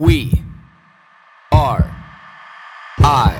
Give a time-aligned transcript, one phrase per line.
[0.00, 0.30] We
[1.50, 1.92] are
[3.00, 3.34] I.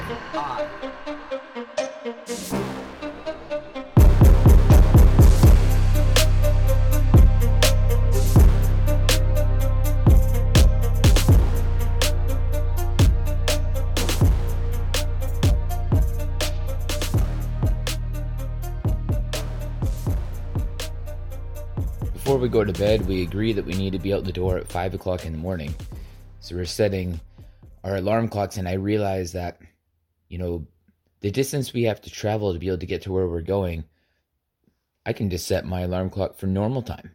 [22.13, 24.59] Before we go to bed, we agree that we need to be out the door
[24.59, 25.73] at 5 o'clock in the morning.
[26.49, 27.21] So we're setting
[27.85, 29.61] our alarm clocks, and I realize that,
[30.31, 30.67] you know,
[31.21, 33.85] the distance we have to travel to be able to get to where we're going,
[35.05, 37.15] I can just set my alarm clock for normal time.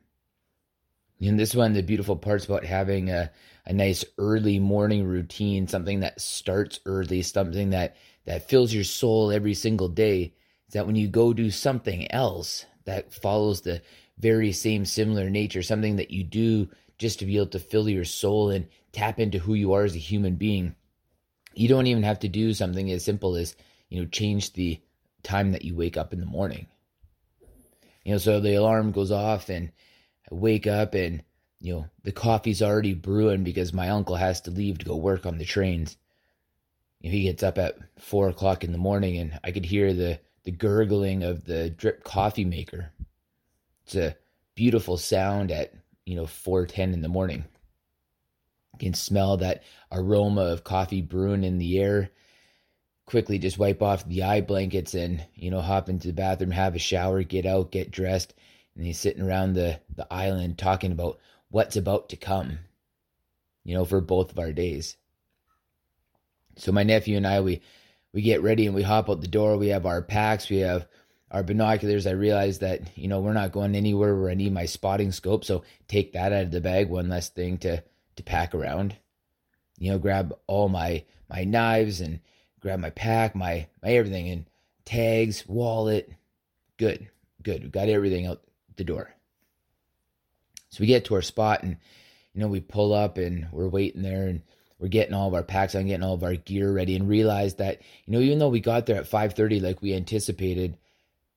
[1.20, 3.31] And this is one of the beautiful parts about having a,
[3.66, 7.95] a nice early morning routine, something that starts early, something that,
[8.26, 10.35] that fills your soul every single day,
[10.68, 13.81] is that when you go do something else that follows the
[14.20, 18.05] very same similar nature, something that you do just to be able to fill your
[18.05, 20.75] soul and tap into who you are as a human being.
[21.53, 23.55] You don't even have to do something as simple as,
[23.90, 24.81] you know, change the
[25.23, 26.68] time that you wake up in the morning.
[28.03, 29.71] You know, so the alarm goes off and
[30.31, 31.23] I wake up and,
[31.62, 35.25] you know, the coffee's already brewing because my uncle has to leave to go work
[35.25, 35.98] on the trains.
[36.99, 39.93] You know, he gets up at four o'clock in the morning and I could hear
[39.93, 42.91] the, the gurgling of the drip coffee maker.
[43.85, 44.15] It's a
[44.55, 45.73] beautiful sound at,
[46.05, 47.46] you know, 4:10 in the morning.
[48.73, 52.12] You can smell that aroma of coffee brewing in the air.
[53.05, 56.74] Quickly just wipe off the eye blankets and, you know, hop into the bathroom, have
[56.74, 58.34] a shower, get out, get dressed,
[58.76, 62.59] and he's sitting around the, the island talking about what's about to come,
[63.63, 64.96] you know, for both of our days.
[66.56, 67.62] So my nephew and I, we
[68.13, 69.57] we get ready and we hop out the door.
[69.57, 70.88] We have our packs, we have
[71.34, 72.06] our binoculars.
[72.06, 75.44] I realize that, you know, we're not going anywhere where I need my spotting scope.
[75.44, 77.84] So take that out of the bag, one less thing to
[78.16, 78.95] to pack around.
[79.79, 82.19] You know, grab all my my knives and
[82.59, 84.45] grab my pack, my my everything and
[84.85, 86.09] tags, wallet.
[86.78, 87.09] Good.
[87.41, 87.63] Good.
[87.63, 88.41] We've got everything out
[88.75, 89.13] the door.
[90.69, 91.78] So we get to our spot and
[92.34, 94.41] you know, we pull up and we're waiting there and
[94.79, 97.56] we're getting all of our packs on, getting all of our gear ready, and realize
[97.56, 100.78] that, you know, even though we got there at 5:30 like we anticipated,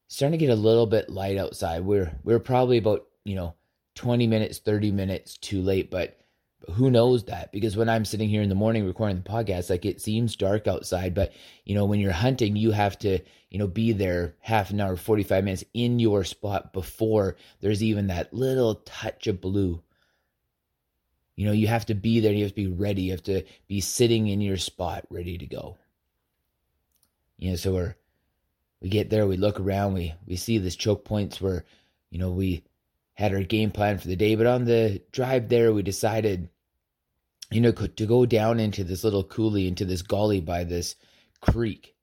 [0.09, 1.85] starting to get a little bit light outside.
[1.85, 3.55] We're we're probably about, you know,
[3.95, 6.21] 20 minutes, 30 minutes too late, but,
[6.61, 7.53] but who knows that?
[7.53, 10.67] Because when I'm sitting here in the morning recording the podcast, like it seems dark
[10.67, 11.33] outside, but
[11.65, 13.19] you know, when you're hunting, you have to,
[13.51, 18.09] you know, be there half an hour, 45 minutes in your spot before there's even
[18.09, 19.83] that little touch of blue
[21.37, 23.45] you know, you have to be there, you have to be ready, you have to
[23.69, 25.77] be sitting in your spot ready to go.
[27.37, 27.95] You know, so we're
[28.81, 31.65] we get there, we look around, we we see this choke points where,
[32.11, 32.65] you know, we
[33.15, 36.49] had our game plan for the day, but on the drive there we decided
[37.51, 40.97] you know to go down into this little coulee into this gully by this
[41.41, 41.95] creek.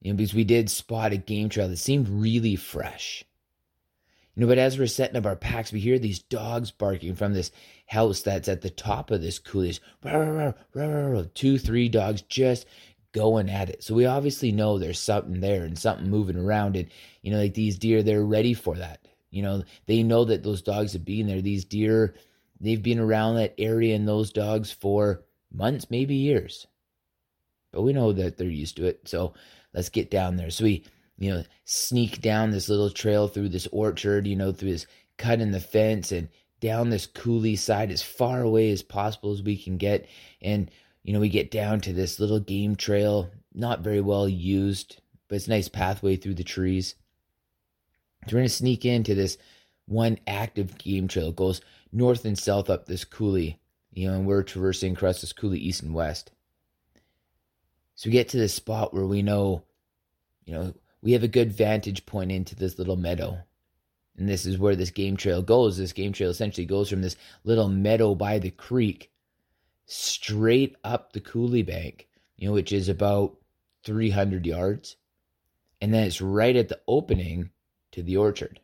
[0.00, 3.24] You know, because we did spot a game trail that seemed really fresh.
[4.34, 7.32] You know, but as we're setting up our packs, we hear these dogs barking from
[7.32, 7.50] this
[7.86, 9.78] house that's at the top of this coulee.
[11.34, 12.66] Two, three dogs just
[13.14, 13.82] going at it.
[13.82, 16.76] So we obviously know there's something there and something moving around.
[16.76, 16.88] And,
[17.22, 19.08] you know, like these deer, they're ready for that.
[19.30, 21.40] You know, they know that those dogs have been there.
[21.40, 22.14] These deer,
[22.60, 26.66] they've been around that area and those dogs for months, maybe years.
[27.72, 29.08] But we know that they're used to it.
[29.08, 29.32] So
[29.72, 30.50] let's get down there.
[30.50, 30.84] So we
[31.18, 34.86] you know, sneak down this little trail through this orchard, you know, through this
[35.16, 36.28] cut in the fence and
[36.60, 40.08] down this coulee side as far away as possible as we can get.
[40.42, 40.70] And,
[41.04, 45.36] you know, we get down to this little game trail, not very well used, but
[45.36, 46.94] it's a nice pathway through the trees.
[48.26, 49.36] So we're going to sneak into this
[49.86, 51.28] one active game trail.
[51.28, 51.60] It goes
[51.92, 53.58] north and south up this coulee,
[53.92, 56.32] you know, and we're traversing across this coulee east and west.
[57.96, 59.62] So we get to this spot where we know,
[60.46, 63.38] you know, we have a good vantage point into this little meadow.
[64.16, 65.76] And this is where this game trail goes.
[65.76, 69.10] This game trail essentially goes from this little meadow by the creek
[69.86, 73.36] straight up the coulee bank, you know, which is about
[73.84, 74.96] 300 yards.
[75.80, 77.50] And then it's right at the opening
[77.92, 78.60] to the orchard.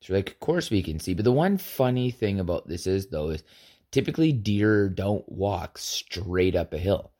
[0.00, 1.14] So, like, of course we can see.
[1.14, 3.44] But the one funny thing about this is, though, is
[3.92, 7.12] typically deer don't walk straight up a hill.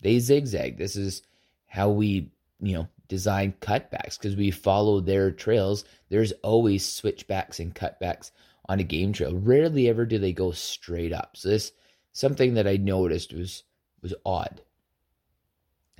[0.00, 0.78] They zigzag.
[0.78, 1.22] This is
[1.66, 5.84] how we, you know, design cutbacks because we follow their trails.
[6.08, 8.32] There's always switchbacks and cutbacks
[8.68, 9.36] on a game trail.
[9.36, 11.36] Rarely ever do they go straight up.
[11.36, 11.72] So this
[12.12, 13.64] something that I noticed was
[14.02, 14.60] was odd.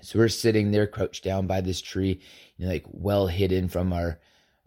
[0.03, 2.21] So we're sitting there crouched down by this tree,
[2.57, 4.19] you know, like well hidden from our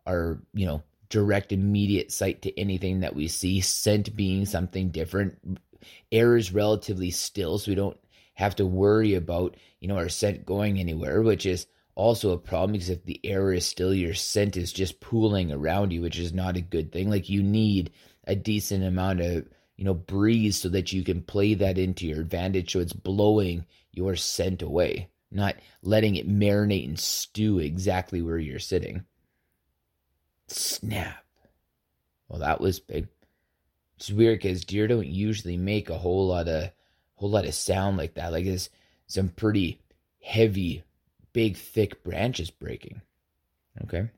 [0.05, 5.59] our, you know, direct immediate sight to anything that we see, scent being something different.
[6.11, 7.97] air is relatively still, so we don't
[8.35, 12.73] have to worry about, you know, our scent going anywhere, which is also a problem
[12.73, 16.33] because if the air is still, your scent is just pooling around you, which is
[16.33, 17.09] not a good thing.
[17.09, 17.91] Like you need
[18.25, 22.21] a decent amount of, you know, breeze so that you can play that into your
[22.21, 22.71] advantage.
[22.71, 28.59] So it's blowing your scent away, not letting it marinate and stew exactly where you're
[28.59, 29.05] sitting.
[30.47, 31.25] Snap.
[32.27, 33.07] Well, that was big.
[33.97, 36.71] It's weird because deer don't usually make a whole lot of
[37.15, 38.31] whole lot of sound like that.
[38.31, 38.69] Like there's
[39.07, 39.79] some pretty
[40.21, 40.83] heavy,
[41.33, 43.01] big, thick branches breaking.
[43.83, 44.09] Okay.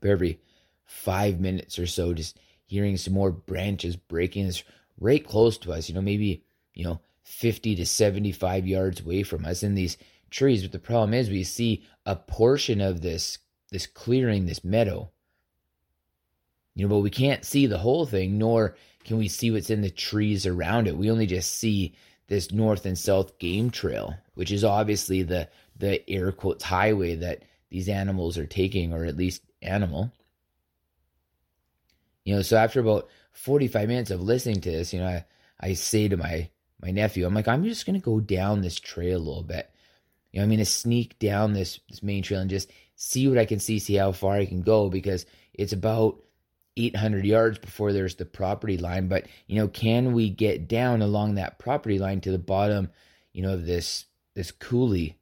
[0.00, 0.40] But every
[0.84, 2.38] five minutes or so, just
[2.74, 4.52] hearing some more branches breaking.
[5.00, 6.44] Right close to us, you know, maybe,
[6.74, 9.96] you know, 50 to 75 yards away from us in these
[10.30, 10.62] trees.
[10.62, 13.38] But the problem is we see a portion of this
[13.70, 15.10] this clearing, this meadow.
[16.74, 19.80] You know, but we can't see the whole thing, nor can we see what's in
[19.80, 20.96] the trees around it.
[20.96, 21.94] We only just see
[22.28, 27.42] this north and south game trail, which is obviously the the air quotes highway that
[27.70, 30.12] these animals are taking, or at least animal.
[32.24, 35.24] You know, so after about 45 minutes of listening to this, you know, I,
[35.60, 36.50] I say to my
[36.82, 39.70] my nephew, I'm like, I'm just gonna go down this trail a little bit.
[40.32, 43.44] You know, I'm gonna sneak down this this main trail and just see what I
[43.44, 46.20] can see, see how far I can go because it's about
[46.76, 49.08] 800 yards before there's the property line.
[49.08, 52.90] But, you know, can we get down along that property line to the bottom,
[53.32, 55.16] you know, of this, this coulee?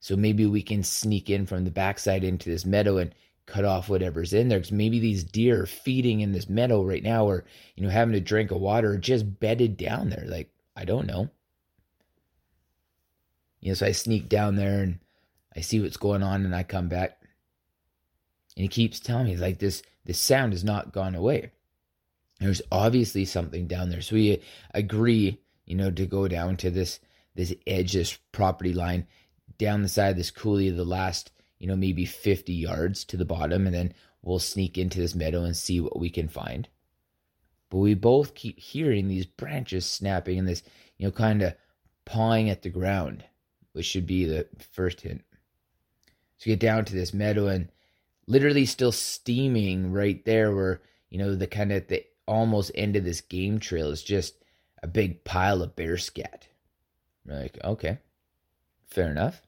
[0.00, 3.14] So maybe we can sneak in from the backside into this meadow and
[3.46, 4.58] cut off whatever's in there.
[4.58, 7.44] Because maybe these deer are feeding in this meadow right now or,
[7.76, 10.24] you know, having a drink of water just bedded down there.
[10.26, 11.28] Like, I don't know.
[13.60, 14.98] You know, so I sneak down there and
[15.56, 17.18] I see what's going on and I come back.
[18.56, 21.52] And he keeps telling me, like, this this sound has not gone away.
[22.40, 24.00] There's obviously something down there.
[24.00, 24.42] So we
[24.74, 26.98] agree, you know, to go down to this
[27.34, 29.06] this edge, this property line,
[29.58, 31.30] down the side of this coulee, the last,
[31.62, 35.44] you know, maybe 50 yards to the bottom, and then we'll sneak into this meadow
[35.44, 36.68] and see what we can find.
[37.70, 40.64] But we both keep hearing these branches snapping and this,
[40.98, 41.54] you know, kind of
[42.04, 43.22] pawing at the ground,
[43.74, 45.22] which should be the first hint.
[46.38, 47.68] So we get down to this meadow and
[48.26, 50.80] literally still steaming right there where
[51.10, 54.34] you know the kind of the almost end of this game trail is just
[54.82, 56.48] a big pile of bear scat
[57.24, 57.98] We're like okay
[58.86, 59.42] fair enough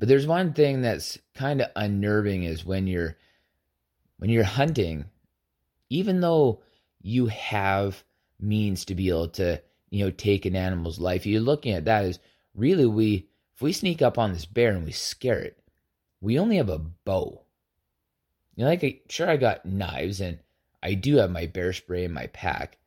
[0.00, 3.16] but there's one thing that's kind of unnerving is when you're
[4.18, 5.04] when you're hunting
[5.90, 6.60] even though
[7.00, 8.02] you have
[8.40, 12.04] means to be able to you know take an animal's life you're looking at that
[12.04, 12.18] as
[12.56, 15.60] really we if we sneak up on this bear and we scare it
[16.20, 17.42] we only have a bow.
[18.54, 20.38] You know, like, sure, I got knives and
[20.82, 22.78] I do have my bear spray in my pack.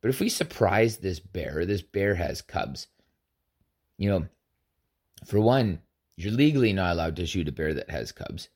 [0.00, 2.88] But if we surprise this bear, this bear has cubs,
[3.96, 4.26] you know,
[5.24, 5.80] for one,
[6.22, 8.48] you're legally not allowed to shoot a bear that has cubs.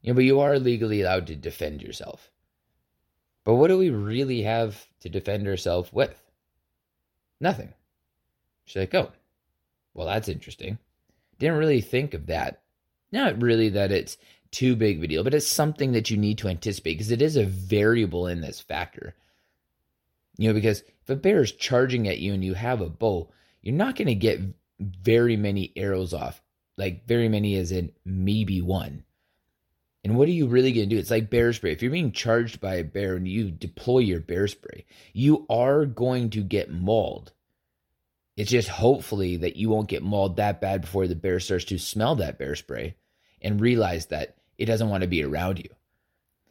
[0.00, 2.30] You know, but you are legally allowed to defend yourself.
[3.44, 6.20] But what do we really have to defend ourselves with?
[7.40, 7.72] Nothing.
[8.64, 9.12] She's like, oh,
[9.94, 10.78] well, that's interesting.
[11.38, 12.62] Didn't really think of that
[13.12, 14.16] not really that it's
[14.50, 17.22] too big of a deal, but it's something that you need to anticipate because it
[17.22, 19.14] is a variable in this factor.
[20.38, 23.30] You know, because if a bear is charging at you and you have a bow,
[23.60, 24.40] you're not going to get
[24.80, 26.42] very many arrows off,
[26.82, 29.04] like very many as in maybe one.
[30.04, 30.98] And what are you really going to do?
[30.98, 31.70] It's like bear spray.
[31.70, 35.86] If you're being charged by a bear and you deploy your bear spray, you are
[35.86, 37.32] going to get mauled.
[38.36, 41.78] It's just hopefully that you won't get mauled that bad before the bear starts to
[41.78, 42.96] smell that bear spray
[43.40, 45.68] and realize that it doesn't want to be around you.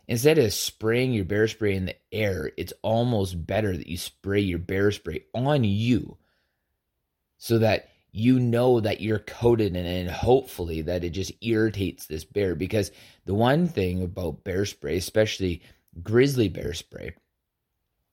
[0.07, 4.39] Instead of spraying your bear spray in the air, it's almost better that you spray
[4.39, 6.17] your bear spray on you
[7.37, 12.05] so that you know that you're coated in it and hopefully that it just irritates
[12.05, 12.55] this bear.
[12.55, 12.91] Because
[13.25, 15.61] the one thing about bear spray, especially
[16.03, 17.15] grizzly bear spray,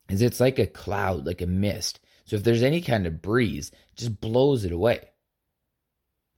[0.08, 2.00] is it's like a cloud, like a mist.
[2.24, 5.08] So if there's any kind of breeze, just blows it away.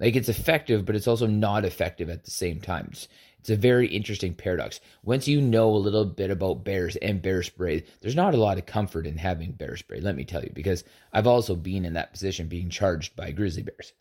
[0.00, 2.88] Like it's effective, but it's also not effective at the same time.
[2.90, 3.06] It's,
[3.38, 4.80] it's a very interesting paradox.
[5.02, 8.58] Once you know a little bit about bears and bear spray, there's not a lot
[8.58, 11.92] of comfort in having bear spray, let me tell you, because I've also been in
[11.94, 13.92] that position being charged by grizzly bears.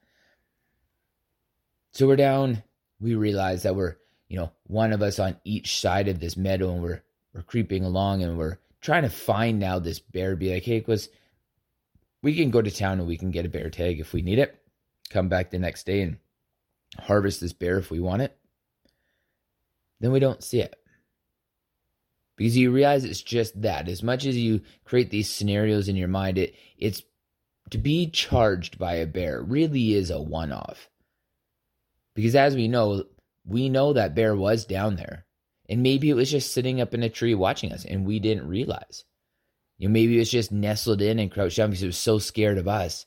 [1.92, 2.64] So we're down,
[3.02, 3.98] we realize that we're,
[4.30, 7.02] you know, one of us on each side of this meadow and we're
[7.34, 11.10] we're creeping along and we're trying to find now this bear be like, hey, because
[12.24, 14.40] we can go to town and we can get a bear tag if we need
[14.40, 14.59] it
[15.10, 16.18] come back the next day and
[17.00, 18.38] harvest this bear if we want it,
[20.00, 20.76] then we don't see it.
[22.40, 23.90] because you realize it's just that.
[23.90, 27.04] As much as you create these scenarios in your mind, it it's
[27.70, 30.90] to be charged by a bear really is a one off.
[32.16, 33.04] Because as we know,
[33.46, 35.26] we know that bear was down there.
[35.68, 38.48] And maybe it was just sitting up in a tree watching us and we didn't
[38.48, 39.04] realize.
[39.78, 42.20] You know, maybe it was just nestled in and crouched down because it was so
[42.20, 43.06] scared of us,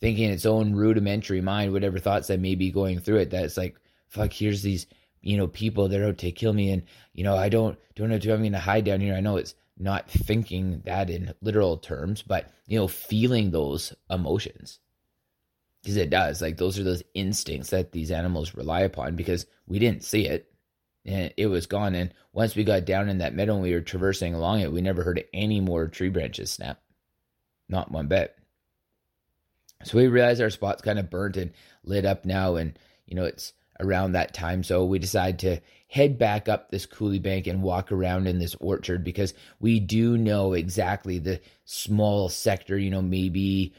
[0.00, 3.56] thinking its own rudimentary mind, whatever thoughts that may be going through it, that it's
[3.56, 3.76] like,
[4.08, 4.86] fuck, here's these
[5.26, 8.08] you know, people that are out to kill me and, you know, I don't don't
[8.08, 9.14] know if I'm gonna hide down here.
[9.14, 14.78] I know it's not thinking that in literal terms, but you know, feeling those emotions.
[15.82, 16.40] Because it does.
[16.40, 20.48] Like those are those instincts that these animals rely upon because we didn't see it.
[21.04, 21.94] And it was gone.
[21.94, 24.80] And once we got down in that meadow and we were traversing along it, we
[24.80, 26.80] never heard any more tree branches snap.
[27.68, 28.36] Not one bit.
[29.84, 31.52] So we realized our spot's kind of burnt and
[31.84, 32.56] lit up now.
[32.56, 34.62] And, you know, it's around that time.
[34.62, 38.54] So we decided to head back up this coulee bank and walk around in this
[38.56, 43.74] orchard because we do know exactly the small sector, you know, maybe,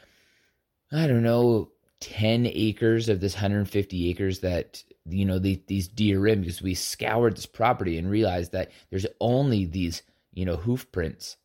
[0.92, 6.26] I don't know, 10 acres of this 150 acres that, you know, the, these deer
[6.26, 10.02] in because we scoured this property and realized that there's only these,
[10.32, 11.36] you know, hoof prints,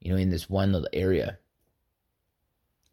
[0.00, 1.38] you know, in this one little area.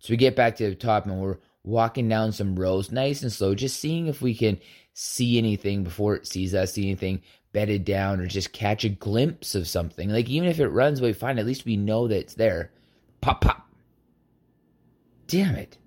[0.05, 3.33] So we get back to the top and we're walking down some rows nice and
[3.33, 4.59] slow, just seeing if we can
[4.93, 9.55] see anything before it sees us, see anything bedded down, or just catch a glimpse
[9.55, 10.09] of something.
[10.09, 11.39] Like even if it runs away, fine.
[11.39, 12.71] At least we know that it's there.
[13.19, 13.67] Pop, pop.
[15.25, 15.79] Damn it.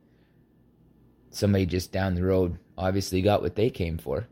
[1.31, 4.27] Somebody just down the road obviously got what they came for.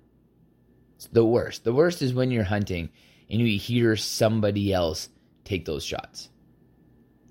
[0.97, 1.62] It's the worst.
[1.62, 2.88] The worst is when you're hunting
[3.31, 5.11] and you hear somebody else
[5.45, 6.28] take those shots.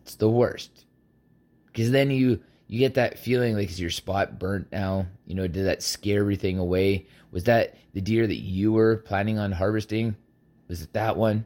[0.03, 0.84] It's the worst.
[1.75, 5.07] Because then you you get that feeling like is your spot burnt now?
[5.27, 7.05] You know, did that scare everything away?
[7.31, 10.15] Was that the deer that you were planning on harvesting?
[10.69, 11.43] Was it that one?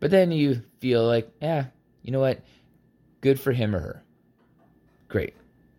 [0.00, 1.66] But then you feel like, yeah,
[2.00, 2.40] you know what?
[3.20, 4.02] Good for him or her.
[5.08, 5.34] Great.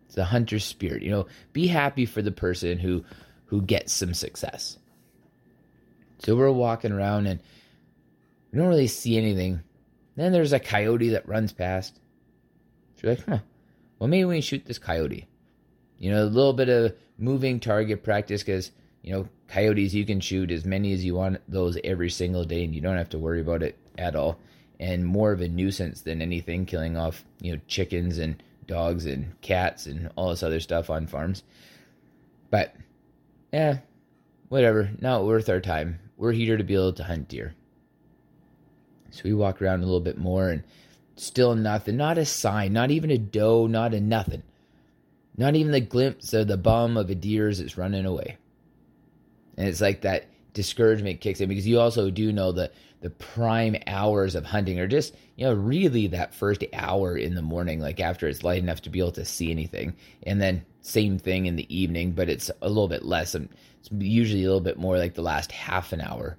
[0.06, 1.02] It's a hunter's spirit.
[1.02, 3.04] You know, be happy for the person who
[3.46, 4.78] who gets some success.
[6.20, 7.40] So we're walking around and
[8.52, 9.60] we don't really see anything.
[10.14, 11.98] Then there's a coyote that runs past.
[13.04, 13.38] You're like, huh,
[13.98, 15.26] well, maybe we shoot this coyote.
[15.98, 18.70] You know, a little bit of moving target practice because,
[19.02, 22.64] you know, coyotes, you can shoot as many as you want those every single day
[22.64, 24.38] and you don't have to worry about it at all.
[24.80, 29.38] And more of a nuisance than anything, killing off, you know, chickens and dogs and
[29.42, 31.42] cats and all this other stuff on farms.
[32.48, 32.74] But,
[33.52, 33.80] yeah,
[34.48, 34.90] whatever.
[34.98, 36.00] Not worth our time.
[36.16, 37.54] We're here to be able to hunt deer.
[39.10, 40.64] So we walk around a little bit more and
[41.16, 41.96] Still nothing.
[41.96, 42.72] Not a sign.
[42.72, 43.66] Not even a doe.
[43.66, 44.42] Not a nothing.
[45.36, 48.36] Not even the glimpse of the bum of a deer as it's running away.
[49.56, 53.76] And it's like that discouragement kicks in because you also do know that the prime
[53.86, 58.00] hours of hunting are just, you know, really that first hour in the morning, like
[58.00, 59.94] after it's light enough to be able to see anything.
[60.22, 63.34] And then same thing in the evening, but it's a little bit less.
[63.34, 66.38] It's usually a little bit more like the last half an hour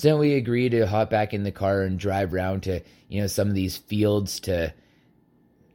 [0.00, 2.80] so then we agree to hop back in the car and drive around to,
[3.10, 4.72] you know, some of these fields to,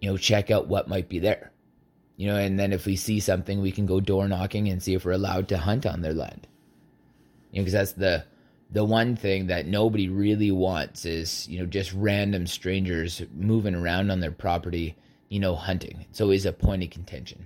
[0.01, 1.51] you know, check out what might be there.
[2.17, 4.96] You know, and then if we see something, we can go door knocking and see
[4.96, 6.48] if we're allowed to hunt on their land.
[7.51, 8.25] You know, because that's the
[8.72, 14.10] the one thing that nobody really wants is, you know, just random strangers moving around
[14.10, 14.98] on their property,
[15.29, 16.03] you know, hunting.
[16.10, 17.46] It's always a point of contention.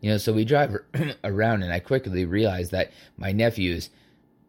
[0.00, 0.76] You know, so we drive
[1.22, 3.90] around and I quickly realize that my nephews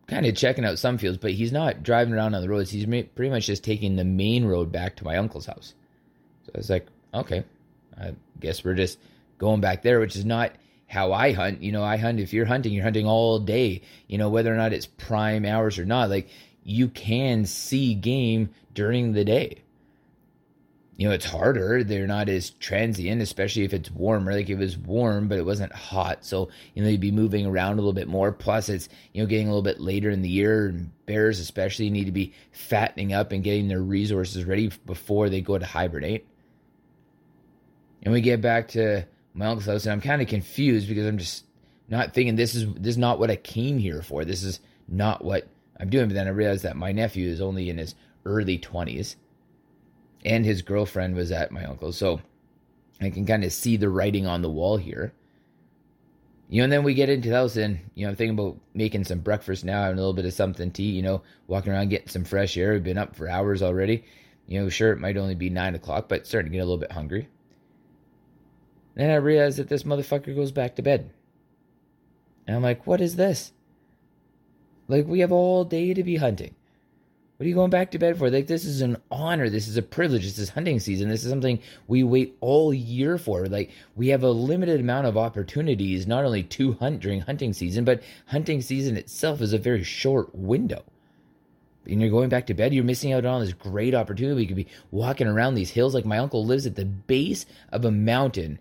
[0.08, 2.70] kind of checking out some fields, but he's not driving around on the roads.
[2.70, 5.74] He's pretty much just taking the main road back to my uncle's house.
[6.46, 7.44] So I was like, okay,
[8.00, 9.00] I guess we're just
[9.38, 10.52] going back there, which is not
[10.88, 11.62] how I hunt.
[11.64, 14.58] You know, I hunt, if you're hunting, you're hunting all day, you know, whether or
[14.58, 16.10] not it's prime hours or not.
[16.10, 16.30] Like,
[16.64, 19.58] you can see game during the day
[20.98, 21.84] you know, it's harder.
[21.84, 24.34] They're not as transient, especially if it's warmer.
[24.34, 26.24] Like it was warm, but it wasn't hot.
[26.24, 28.32] So, you know, you'd be moving around a little bit more.
[28.32, 30.68] Plus, it's, you know, getting a little bit later in the year.
[30.68, 35.42] And bears, especially, need to be fattening up and getting their resources ready before they
[35.42, 36.26] go to hibernate.
[38.04, 41.18] And we get back to my uncle's house, and I'm kind of confused because I'm
[41.18, 41.44] just
[41.90, 44.24] not thinking this is this is not what I came here for.
[44.24, 45.48] This is not what
[45.78, 46.08] I'm doing.
[46.08, 49.16] But then I realized that my nephew is only in his early 20s
[50.26, 51.98] and his girlfriend was at my uncle's.
[51.98, 52.20] So
[53.00, 55.14] I can kind of see the writing on the wall here.
[56.50, 58.58] You know, and then we get into the house and, you know, I'm thinking about
[58.74, 61.72] making some breakfast now, having a little bit of something to eat, you know, walking
[61.72, 62.74] around, getting some fresh air.
[62.74, 64.04] We've been up for hours already.
[64.48, 66.78] You know, sure, it might only be nine o'clock, but starting to get a little
[66.78, 67.30] bit hungry.
[68.94, 71.10] Then I realize that this motherfucker goes back to bed.
[72.46, 73.52] And I'm like, what is this?
[74.88, 76.54] Like, we have all day to be hunting.
[77.38, 78.30] What are you going back to bed for?
[78.30, 79.50] Like, this is an honor.
[79.50, 80.24] This is a privilege.
[80.24, 81.10] This is hunting season.
[81.10, 83.48] This is something we wait all year for.
[83.48, 87.84] Like, we have a limited amount of opportunities, not only to hunt during hunting season,
[87.84, 90.84] but hunting season itself is a very short window.
[91.86, 94.36] And you're going back to bed, you're missing out on this great opportunity.
[94.36, 95.94] We could be walking around these hills.
[95.94, 98.60] Like, my uncle lives at the base of a mountain,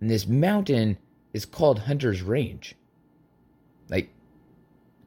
[0.00, 0.96] and this mountain
[1.32, 2.72] is called Hunter's Range.
[3.88, 4.10] Like,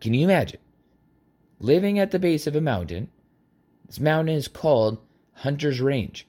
[0.01, 0.59] can you imagine?
[1.63, 3.07] Living at the base of a mountain.
[3.87, 4.99] This mountain is called
[5.33, 6.27] Hunter's Range.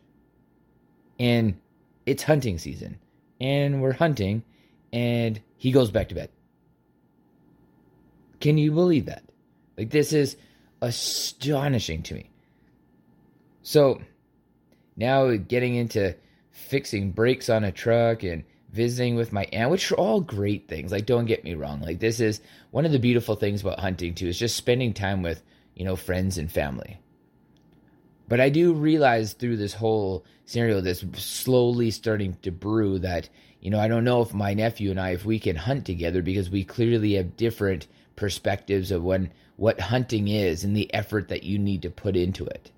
[1.19, 1.61] And
[2.07, 2.99] it's hunting season.
[3.41, 4.45] And we're hunting,
[4.93, 6.31] and he goes back to bed.
[8.41, 9.25] Can you believe that?
[9.77, 10.37] Like, this is
[10.81, 12.31] astonishing to me.
[13.63, 14.01] So,
[14.97, 16.15] now getting into
[16.53, 20.91] fixing brakes on a truck and visiting with my aunt, which are all great things.
[20.91, 21.81] Like, don't get me wrong.
[21.81, 22.41] Like, this is
[22.73, 25.43] one of the beautiful things about hunting, too, is just spending time with,
[25.75, 26.99] you know, friends and family.
[28.27, 33.29] But I do realize through this whole scenario, this slowly starting to brew that,
[33.61, 36.21] you know, I don't know if my nephew and I, if we can hunt together
[36.21, 41.45] because we clearly have different perspectives of when what hunting is and the effort that
[41.45, 42.73] you need to put into it.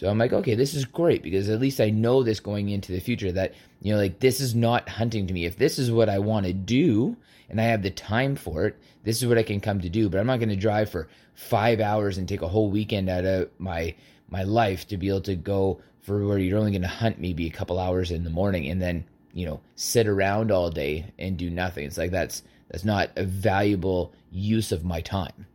[0.00, 2.90] So I'm like, okay, this is great because at least I know this going into
[2.90, 3.52] the future that,
[3.82, 5.44] you know, like this is not hunting to me.
[5.44, 7.18] If this is what I want to do
[7.50, 10.08] and I have the time for it, this is what I can come to do.
[10.08, 13.26] But I'm not going to drive for five hours and take a whole weekend out
[13.26, 13.94] of my
[14.30, 17.46] my life to be able to go for where you're only going to hunt maybe
[17.46, 19.04] a couple hours in the morning and then,
[19.34, 21.84] you know, sit around all day and do nothing.
[21.84, 25.46] It's like that's that's not a valuable use of my time.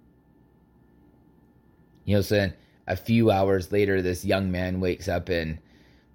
[2.03, 2.53] You know, so then
[2.87, 5.59] a few hours later, this young man wakes up and,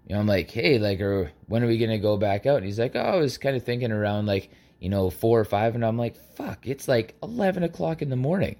[0.07, 2.59] you know, I'm like, hey, like, or when are we gonna go back out?
[2.59, 5.45] And he's like, oh, I was kind of thinking around like, you know, four or
[5.45, 8.57] five, and I'm like, fuck, it's like eleven o'clock in the morning.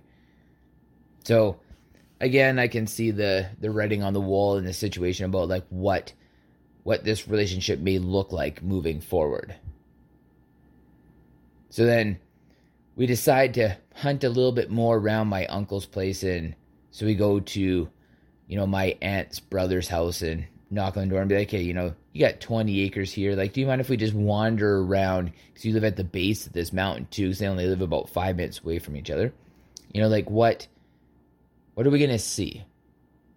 [1.25, 1.59] So,
[2.21, 5.65] again, I can see the the writing on the wall in the situation about like
[5.71, 6.13] what
[6.83, 9.55] what this relationship may look like moving forward.
[11.71, 12.19] So then
[12.97, 16.55] we decide to hunt a little bit more around my uncle's place and
[16.91, 17.89] so we go to
[18.51, 21.63] you know, my aunt's brother's house and knock on the door and be like, hey,
[21.63, 23.37] you know, you got 20 acres here.
[23.37, 25.31] Like, do you mind if we just wander around?
[25.47, 27.27] Because you live at the base of this mountain too.
[27.27, 29.33] Because they only live about five minutes away from each other.
[29.93, 30.67] You know, like what?
[31.75, 32.65] What are we gonna see?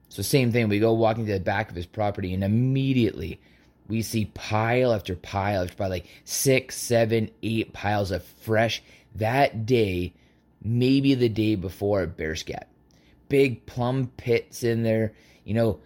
[0.09, 0.67] So same thing.
[0.67, 3.39] We go walking to the back of his property, and immediately
[3.87, 8.81] we see pile after pile after pile, like six, seven, eight piles of fresh
[9.13, 10.15] that day,
[10.63, 12.67] maybe the day before bear scat
[13.29, 15.13] big plum pits in there.
[15.43, 15.79] You know,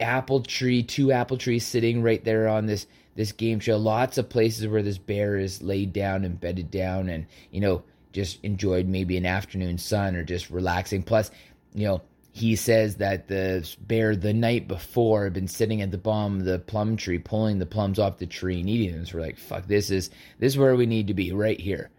[0.00, 3.76] apple tree, two apple trees sitting right there on this this game show.
[3.76, 7.82] Lots of places where this bear is laid down and bedded down, and you know,
[8.12, 11.02] just enjoyed maybe an afternoon sun or just relaxing.
[11.02, 11.30] Plus,
[11.74, 12.02] you know,
[12.32, 16.44] he says that the bear the night before had been sitting at the bottom of
[16.44, 19.06] the plum tree, pulling the plums off the tree and eating them.
[19.06, 21.90] So we're like, fuck, this is this is where we need to be, right here.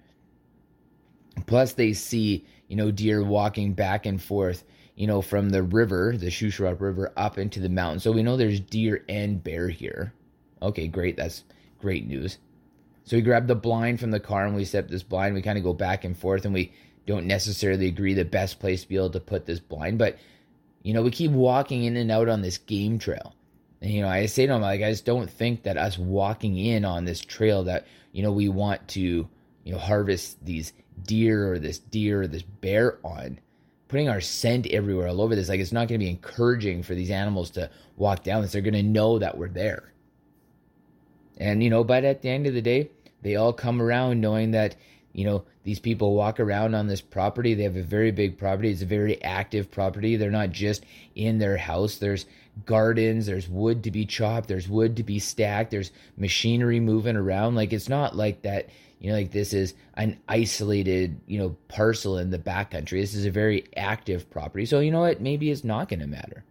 [1.45, 4.63] Plus, they see you know deer walking back and forth
[4.95, 7.99] you know, from the river, the Shuswap River, up into the mountain.
[7.99, 10.13] So we know there's deer and bear here.
[10.61, 11.17] Okay, great.
[11.17, 11.43] That's
[11.79, 12.37] great news.
[13.03, 15.35] So we grab the blind from the car and we set this blind.
[15.35, 16.71] We kind of go back and forth and we
[17.05, 19.99] don't necessarily agree the best place to be able to put this blind.
[19.99, 20.17] But,
[20.81, 23.35] you know, we keep walking in and out on this game trail.
[23.81, 26.57] And, you know, I say to them, like, I just don't think that us walking
[26.57, 29.27] in on this trail that, you know, we want to,
[29.63, 33.39] you know, harvest these deer or this deer or this bear on
[33.87, 36.95] putting our scent everywhere all over this like it's not going to be encouraging for
[36.95, 38.51] these animals to walk down this.
[38.51, 39.93] They're going to know that we're there.
[41.37, 42.89] And you know but at the end of the day
[43.21, 44.75] they all come around knowing that
[45.13, 47.53] you know these people walk around on this property.
[47.53, 48.69] They have a very big property.
[48.69, 50.15] It's a very active property.
[50.15, 51.97] They're not just in their house.
[51.97, 52.27] There's
[52.65, 53.25] gardens.
[53.25, 54.47] There's wood to be chopped.
[54.47, 55.71] There's wood to be stacked.
[55.71, 57.55] There's machinery moving around.
[57.55, 62.17] Like it's not like that you know like this is an isolated you know parcel
[62.17, 63.01] in the backcountry.
[63.01, 64.65] This is a very active property.
[64.65, 65.21] So you know what?
[65.21, 66.43] Maybe it's not going to matter.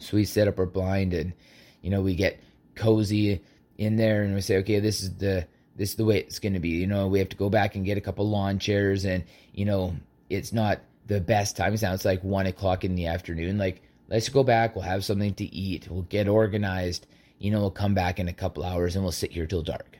[0.00, 1.32] So we set up our blind and
[1.80, 2.40] you know we get
[2.74, 3.42] cozy
[3.78, 6.54] in there and we say okay this is the this is the way it's going
[6.54, 6.70] to be.
[6.70, 9.64] You know we have to go back and get a couple lawn chairs and you
[9.64, 9.96] know
[10.30, 11.74] it's not the best time.
[11.80, 13.58] Now it's like one o'clock in the afternoon.
[13.58, 14.76] Like let's go back.
[14.76, 15.88] We'll have something to eat.
[15.90, 17.06] We'll get organized.
[17.38, 19.98] You know we'll come back in a couple hours and we'll sit here till dark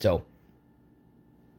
[0.00, 0.24] so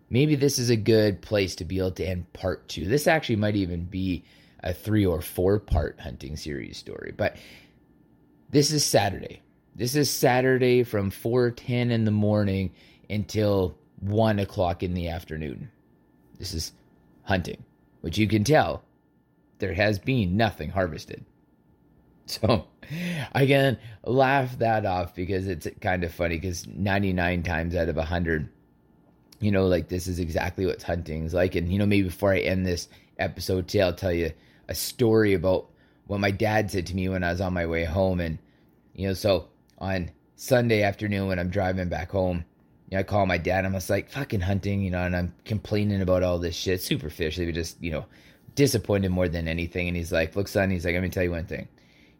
[0.09, 2.85] maybe this is a good place to be able to end part two.
[2.85, 4.23] This actually might even be
[4.61, 7.13] a three or four part hunting series story.
[7.15, 7.37] But
[8.49, 9.41] this is Saturday.
[9.75, 12.71] This is Saturday from 4:10 in the morning
[13.09, 15.69] until one o'clock in the afternoon.
[16.39, 16.73] This is
[17.23, 17.63] hunting,
[18.01, 18.83] which you can tell
[19.59, 21.25] there has been nothing harvested.
[22.29, 22.67] So
[23.33, 27.95] I can laugh that off because it's kind of funny because 99 times out of
[27.95, 28.49] 100,
[29.39, 31.55] you know, like this is exactly what hunting's like.
[31.55, 32.87] And, you know, maybe before I end this
[33.19, 34.31] episode today, I'll tell you
[34.67, 35.69] a story about
[36.07, 38.19] what my dad said to me when I was on my way home.
[38.19, 38.37] And,
[38.93, 42.45] you know, so on Sunday afternoon when I'm driving back home,
[42.89, 43.65] you know, I call my dad.
[43.65, 47.51] I'm just like fucking hunting, you know, and I'm complaining about all this shit superficially,
[47.51, 48.05] just you know,
[48.55, 49.89] disappointed more than anything.
[49.89, 51.67] And he's like, "Look, son," he's like, "Let me tell you one thing."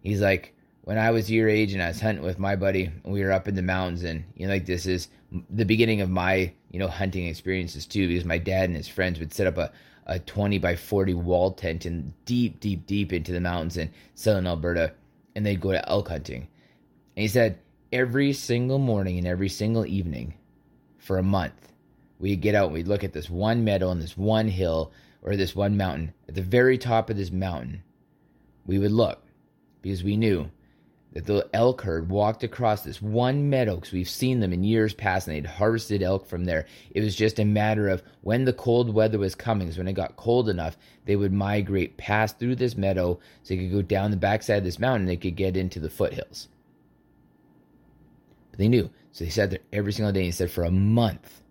[0.02, 0.54] He's like,
[0.88, 3.50] "When I was your age and I was hunting with my buddy, we were up
[3.50, 5.10] in the mountains, and you know, like this is
[5.50, 9.20] the beginning of my you know hunting experiences too, because my dad and his friends
[9.20, 9.72] would set up a
[10.06, 14.48] a 20 by 40 wall tent in deep, deep, deep into the mountains in southern
[14.48, 14.94] Alberta,
[15.36, 16.48] and they'd go to elk hunting.
[17.18, 17.60] And he said
[17.92, 20.36] every single morning and every single evening
[20.98, 21.74] for a month.
[22.20, 25.36] We'd get out and we'd look at this one meadow and this one hill or
[25.36, 26.14] this one mountain.
[26.30, 27.84] At the very top of this mountain,
[28.66, 29.24] we would look
[29.82, 30.50] because we knew
[31.26, 35.28] the elk herd walked across this one meadow because we've seen them in years past
[35.28, 36.66] and they'd harvested elk from there.
[36.92, 39.94] It was just a matter of when the cold weather was coming, so when it
[39.94, 44.12] got cold enough, they would migrate past through this meadow so they could go down
[44.12, 46.50] the backside of this mountain and they could get into the foothills.
[48.52, 48.90] But they knew.
[49.12, 50.20] So they sat there every single day.
[50.20, 51.42] And he said for a month.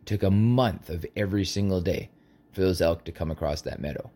[0.00, 2.10] It took a month of every single day
[2.52, 4.10] for those elk to come across that meadow.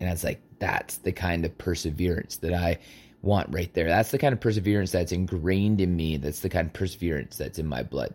[0.00, 2.78] And I was like, that's the kind of perseverance that I
[3.22, 3.88] want right there.
[3.88, 6.16] That's the kind of perseverance that's ingrained in me.
[6.16, 8.12] That's the kind of perseverance that's in my blood.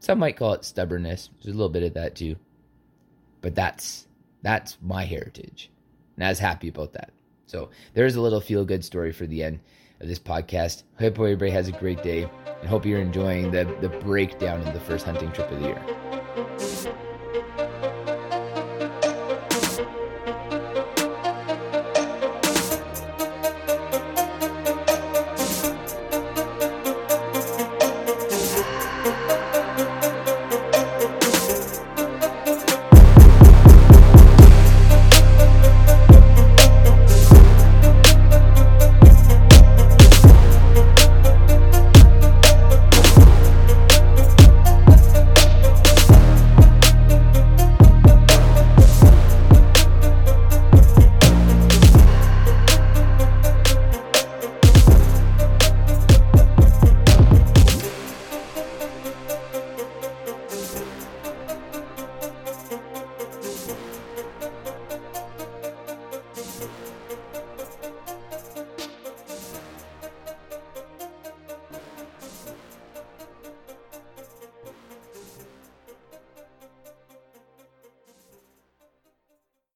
[0.00, 1.30] Some might call it stubbornness.
[1.42, 2.36] There's a little bit of that too.
[3.40, 4.06] But that's
[4.42, 5.70] that's my heritage.
[6.16, 7.10] And I was happy about that.
[7.46, 9.60] So there's a little feel good story for the end
[10.00, 10.82] of this podcast.
[10.98, 12.28] Hope everybody has a great day
[12.60, 17.04] and hope you're enjoying the, the breakdown of the first hunting trip of the year.